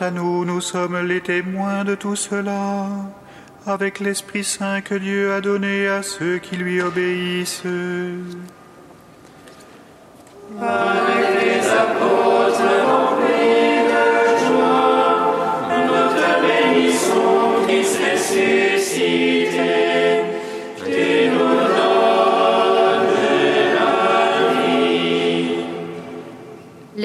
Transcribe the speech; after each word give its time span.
À 0.00 0.12
nous, 0.12 0.44
nous 0.44 0.60
sommes 0.60 1.08
les 1.08 1.20
témoins 1.20 1.82
de 1.82 1.96
tout 1.96 2.14
cela, 2.14 2.86
avec 3.66 3.98
l'Esprit 3.98 4.44
Saint 4.44 4.80
que 4.80 4.94
Dieu 4.94 5.32
a 5.32 5.40
donné 5.40 5.88
à 5.88 6.04
ceux 6.04 6.38
qui 6.38 6.56
lui 6.56 6.80
obéissent. 6.80 7.64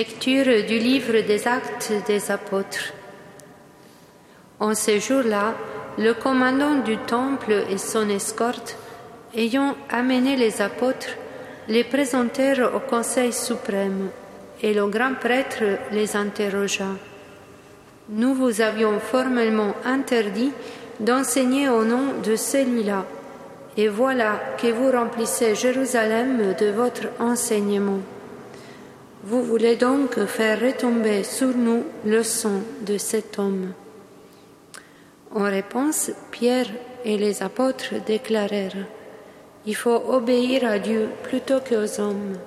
Lecture 0.00 0.64
du 0.66 0.78
livre 0.78 1.20
des 1.20 1.46
actes 1.46 1.92
des 2.06 2.30
apôtres. 2.30 2.94
En 4.58 4.74
ce 4.74 4.98
jour-là, 4.98 5.54
le 5.98 6.14
commandant 6.14 6.76
du 6.76 6.96
temple 6.96 7.52
et 7.68 7.76
son 7.76 8.08
escorte, 8.08 8.78
ayant 9.36 9.74
amené 9.90 10.36
les 10.36 10.62
apôtres, 10.62 11.18
les 11.68 11.84
présentèrent 11.84 12.74
au 12.74 12.80
Conseil 12.80 13.34
suprême 13.34 14.08
et 14.62 14.72
le 14.72 14.86
grand 14.86 15.16
prêtre 15.20 15.64
les 15.92 16.16
interrogea. 16.16 16.92
Nous 18.08 18.32
vous 18.32 18.62
avions 18.62 18.98
formellement 19.00 19.74
interdit 19.84 20.52
d'enseigner 20.98 21.68
au 21.68 21.84
nom 21.84 22.14
de 22.24 22.36
celui-là, 22.36 23.04
et 23.76 23.88
voilà 23.88 24.40
que 24.56 24.68
vous 24.68 24.90
remplissez 24.90 25.54
Jérusalem 25.54 26.54
de 26.58 26.70
votre 26.70 27.08
enseignement. 27.18 28.00
Vous 29.22 29.42
voulez 29.42 29.76
donc 29.76 30.18
faire 30.24 30.60
retomber 30.60 31.24
sur 31.24 31.54
nous 31.54 31.84
le 32.06 32.22
sang 32.22 32.62
de 32.86 32.96
cet 32.96 33.38
homme. 33.38 33.74
En 35.34 35.44
réponse, 35.44 36.10
Pierre 36.30 36.70
et 37.04 37.18
les 37.18 37.42
apôtres 37.42 37.94
déclarèrent 38.06 38.86
Il 39.66 39.76
faut 39.76 40.02
obéir 40.08 40.64
à 40.64 40.78
Dieu 40.78 41.08
plutôt 41.22 41.60
qu'aux 41.60 42.00
hommes. 42.00 42.38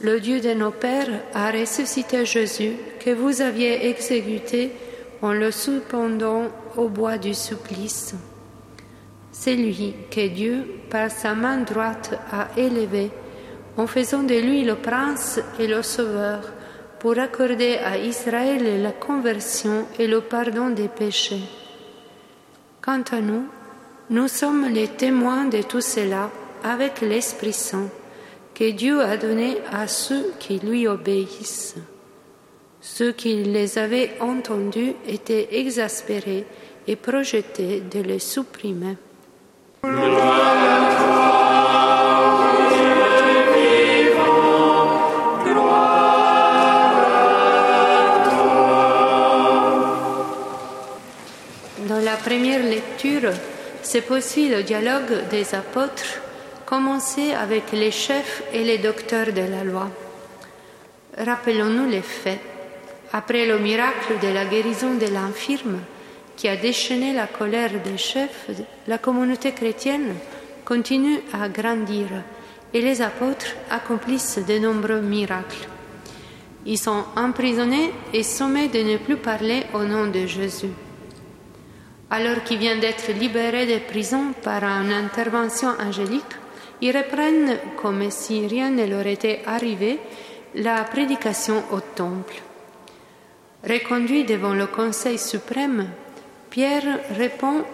Le 0.00 0.20
Dieu 0.20 0.40
de 0.40 0.54
nos 0.54 0.70
pères 0.70 1.20
a 1.34 1.50
ressuscité 1.50 2.24
Jésus 2.24 2.76
que 2.98 3.10
vous 3.10 3.42
aviez 3.42 3.90
exécuté 3.90 4.72
en 5.20 5.32
le 5.32 5.50
suspendant 5.50 6.44
au 6.78 6.88
bois 6.88 7.18
du 7.18 7.34
supplice. 7.34 8.14
C'est 9.32 9.56
lui 9.56 9.94
que 10.10 10.28
Dieu, 10.28 10.66
par 10.88 11.10
sa 11.10 11.34
main 11.34 11.58
droite, 11.58 12.18
a 12.32 12.48
élevé 12.56 13.10
en 13.78 13.86
faisant 13.86 14.24
de 14.24 14.34
lui 14.34 14.64
le 14.64 14.74
prince 14.74 15.40
et 15.58 15.68
le 15.68 15.82
sauveur 15.82 16.40
pour 16.98 17.16
accorder 17.18 17.76
à 17.76 17.96
Israël 17.96 18.82
la 18.82 18.90
conversion 18.90 19.86
et 20.00 20.08
le 20.08 20.20
pardon 20.20 20.70
des 20.70 20.88
péchés. 20.88 21.44
Quant 22.82 23.04
à 23.12 23.20
nous, 23.20 23.44
nous 24.10 24.26
sommes 24.26 24.66
les 24.66 24.88
témoins 24.88 25.44
de 25.44 25.62
tout 25.62 25.80
cela 25.80 26.30
avec 26.64 27.00
l'Esprit 27.00 27.52
Saint 27.52 27.88
que 28.52 28.68
Dieu 28.72 29.00
a 29.00 29.16
donné 29.16 29.58
à 29.70 29.86
ceux 29.86 30.32
qui 30.40 30.58
lui 30.58 30.88
obéissent. 30.88 31.76
Ceux 32.80 33.12
qui 33.12 33.44
les 33.44 33.78
avaient 33.78 34.16
entendus 34.20 34.94
étaient 35.06 35.48
exaspérés 35.52 36.46
et 36.88 36.96
projetés 36.96 37.80
de 37.80 38.00
les 38.00 38.18
supprimer. 38.18 38.96
Première 52.18 52.62
lecture, 52.62 53.32
se 53.82 53.98
poursuit 53.98 54.48
le 54.48 54.62
dialogue 54.62 55.28
des 55.30 55.54
apôtres, 55.54 56.20
commencé 56.66 57.32
avec 57.32 57.72
les 57.72 57.90
chefs 57.90 58.42
et 58.52 58.62
les 58.64 58.78
docteurs 58.78 59.32
de 59.32 59.40
la 59.40 59.64
loi. 59.64 59.88
Rappelons-nous 61.16 61.88
les 61.88 62.02
faits. 62.02 62.40
Après 63.12 63.46
le 63.46 63.58
miracle 63.58 64.18
de 64.22 64.28
la 64.28 64.44
guérison 64.44 64.94
de 64.94 65.06
l'infirme, 65.06 65.80
qui 66.36 66.46
a 66.46 66.56
déchaîné 66.56 67.14
la 67.14 67.26
colère 67.26 67.80
des 67.82 67.96
chefs, 67.96 68.50
la 68.86 68.98
communauté 68.98 69.52
chrétienne 69.52 70.14
continue 70.64 71.20
à 71.32 71.48
grandir 71.48 72.06
et 72.74 72.80
les 72.80 73.00
apôtres 73.00 73.56
accomplissent 73.70 74.38
de 74.46 74.58
nombreux 74.58 75.00
miracles. 75.00 75.66
Ils 76.66 76.78
sont 76.78 77.04
emprisonnés 77.16 77.92
et 78.12 78.22
sommés 78.22 78.68
de 78.68 78.80
ne 78.82 78.98
plus 78.98 79.16
parler 79.16 79.62
au 79.72 79.84
nom 79.84 80.06
de 80.06 80.26
Jésus. 80.26 80.68
Alors 82.10 82.42
qu'il 82.44 82.58
vient 82.58 82.78
d'être 82.78 83.12
libéré 83.12 83.66
de 83.66 83.84
prison 83.84 84.32
par 84.42 84.64
une 84.64 84.92
intervention 84.92 85.68
angélique, 85.78 86.24
ils 86.80 86.96
reprennent, 86.96 87.58
comme 87.76 88.10
si 88.10 88.46
rien 88.46 88.70
ne 88.70 88.86
leur 88.86 89.06
était 89.06 89.42
arrivé, 89.46 89.98
la 90.54 90.84
prédication 90.84 91.62
au 91.72 91.80
temple. 91.80 92.40
Reconduit 93.68 94.24
devant 94.24 94.54
le 94.54 94.66
Conseil 94.66 95.18
suprême, 95.18 95.90
Pierre 96.48 97.00
répond 97.16 97.64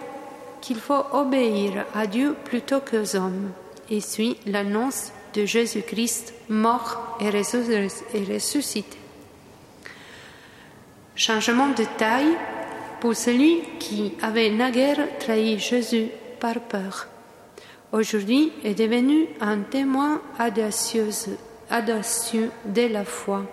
qu'il 0.59 0.77
faut 0.77 1.05
obéir 1.13 1.85
à 1.93 2.07
Dieu 2.07 2.35
plutôt 2.43 2.81
qu'aux 2.81 3.15
hommes 3.15 3.51
et 3.89 4.01
suit 4.01 4.37
l'annonce 4.47 5.11
de 5.35 5.45
Jésus-Christ 5.45 6.33
mort 6.49 7.17
et 7.21 7.29
ressuscité. 7.29 8.97
Changement 11.15 11.69
de 11.69 11.85
taille 11.97 12.35
celui 13.13 13.61
qui 13.79 14.13
avait 14.21 14.49
naguère 14.49 15.17
trahi 15.19 15.59
Jésus 15.59 16.07
par 16.39 16.59
peur. 16.59 17.07
Aujourd'hui 17.91 18.51
est 18.63 18.73
devenu 18.73 19.27
un 19.39 19.59
témoin 19.59 20.21
audacieux, 20.39 21.09
audacieux 21.71 22.51
de 22.65 22.87
la 22.87 23.05
foi. 23.05 23.43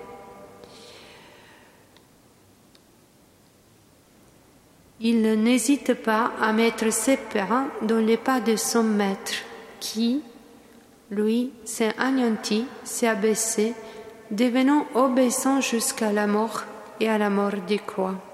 Il 5.01 5.21
n'hésite 5.21 5.95
pas 5.95 6.33
à 6.41 6.53
mettre 6.53 6.93
ses 6.93 7.17
pas 7.17 7.67
dans 7.83 7.99
les 7.99 8.17
pas 8.17 8.41
de 8.41 8.55
son 8.55 8.85
maître, 8.85 9.35
qui, 9.81 10.23
lui, 11.11 11.51
s'est 11.65 11.93
anéanti, 11.99 12.67
s'est 12.85 13.09
abaissé, 13.09 13.75
devenant 14.31 14.87
obéissant 14.95 15.61
jusqu'à 15.61 16.13
la 16.13 16.27
mort 16.27 16.63
et 17.01 17.09
à 17.09 17.19
la 17.19 17.31
mort 17.31 17.57
des 17.67 17.79
croix. 17.79 18.32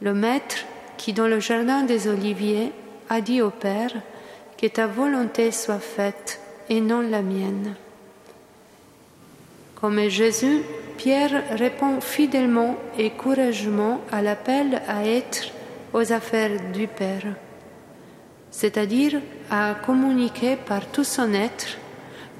Le 0.00 0.14
maître 0.14 0.58
qui, 0.96 1.12
dans 1.12 1.26
le 1.26 1.40
jardin 1.40 1.82
des 1.82 2.08
Oliviers, 2.08 2.72
a 3.08 3.20
dit 3.20 3.42
au 3.42 3.50
Père 3.50 3.94
que 4.56 4.66
ta 4.66 4.86
volonté 4.86 5.50
soit 5.50 5.78
faite 5.78 6.40
et 6.68 6.80
non 6.80 7.00
la 7.00 7.22
mienne. 7.22 7.74
Comme 9.74 10.08
Jésus, 10.08 10.62
Pierre 10.96 11.44
répond 11.52 12.00
fidèlement 12.00 12.76
et 12.98 13.10
courageusement 13.10 14.00
à 14.10 14.20
l'appel 14.22 14.82
à 14.88 15.06
être 15.06 15.52
aux 15.92 16.12
affaires 16.12 16.60
du 16.72 16.88
Père, 16.88 17.34
c'est-à-dire 18.50 19.20
à 19.50 19.74
communiquer 19.86 20.56
par 20.56 20.86
tout 20.86 21.04
son 21.04 21.32
être 21.32 21.78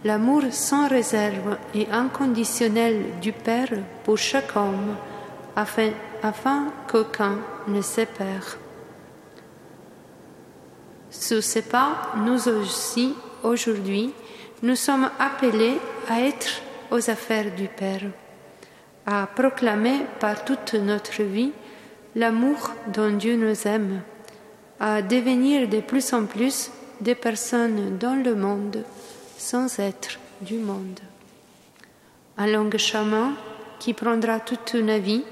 l'amour 0.05 0.43
sans 0.51 0.89
réserve 0.89 1.57
et 1.75 1.87
inconditionnel 1.91 3.03
du 3.23 3.33
Père 3.33 3.71
pour 4.05 4.19
chaque 4.19 4.57
homme, 4.57 4.97
afin, 5.57 5.91
afin 6.23 6.73
qu'aucun 6.91 7.39
ne 7.67 7.81
sépare. 7.81 8.57
Sous 11.11 11.41
ces 11.41 11.63
pas, 11.63 12.13
nous 12.17 12.49
aussi, 12.49 13.15
aujourd'hui, 13.43 14.13
nous 14.63 14.77
sommes 14.77 15.11
appelés 15.19 15.79
à 16.09 16.21
être 16.21 16.63
aux 16.91 17.11
affaires 17.11 17.55
du 17.55 17.69
Père, 17.69 18.03
à 19.07 19.27
proclamer 19.27 20.01
par 20.21 20.45
toute 20.45 20.75
notre 20.75 21.23
vie 21.23 21.53
l'amour 22.15 22.73
dont 22.89 23.11
Dieu 23.11 23.37
nous 23.37 23.67
aime, 23.67 24.03
à 24.81 25.03
devenir 25.03 25.69
de 25.69 25.81
plus 25.81 26.13
en 26.13 26.25
plus 26.25 26.71
des 27.01 27.15
personnes 27.15 27.99
dans 27.99 28.23
le 28.23 28.35
monde 28.35 28.85
sans 29.37 29.79
être 29.79 30.19
du 30.41 30.59
monde. 30.59 31.01
Un 32.37 32.47
long 32.49 32.71
chemin 32.77 33.35
qui 33.79 33.95
prendra 33.95 34.41
toute 34.41 34.75
une 34.75 34.99
vie 34.99 35.25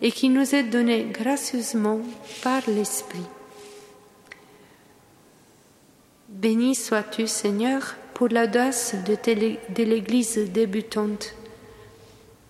et 0.00 0.12
qui 0.12 0.28
nous 0.28 0.54
est 0.54 0.64
donné 0.64 1.06
gracieusement 1.10 2.00
par 2.42 2.62
l'Esprit. 2.68 3.26
Béni 6.28 6.74
sois-tu, 6.74 7.26
Seigneur, 7.26 7.96
pour 8.14 8.28
l'audace 8.28 8.94
de 9.06 9.82
l'Église 9.82 10.38
débutante. 10.52 11.34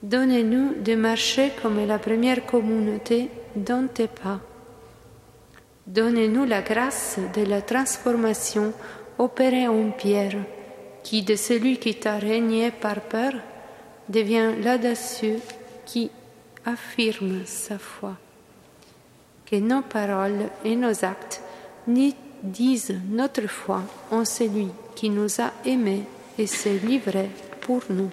Donnez-nous 0.03 0.75
de 0.83 0.95
marcher 0.95 1.53
comme 1.63 1.87
la 1.87 1.99
première 1.99 2.45
communauté 2.47 3.31
dans 3.57 3.89
tes 3.89 4.09
pas. 4.09 4.41
Donnez-nous 5.87 6.45
la 6.45 6.61
grâce 6.61 7.19
de 7.35 7.45
la 7.45 7.63
transformation 7.63 8.73
opérée 9.19 9.69
en 9.69 9.91
pierre, 9.91 10.37
qui 11.03 11.23
de 11.23 11.35
celui 11.35 11.79
qui 11.79 11.95
t'a 11.95 12.17
régné 12.17 12.71
par 12.71 13.01
peur 13.01 13.33
devient 14.09 14.53
l'audacieux 14.63 15.41
qui 15.87 16.11
affirme 16.69 17.47
sa 17.47 17.79
foi. 17.79 18.17
Que 19.47 19.57
nos 19.57 19.83
paroles 19.83 20.51
et 20.65 20.77
nos 20.77 21.05
actes 21.05 21.41
disent 22.43 23.01
notre 23.09 23.47
foi 23.47 23.83
en 24.11 24.25
celui 24.25 24.69
qui 24.95 25.09
nous 25.09 25.41
a 25.41 25.53
aimés 25.65 26.05
et 26.37 26.47
s'est 26.47 26.79
livré 26.79 27.31
pour 27.63 27.83
nous. 27.89 28.11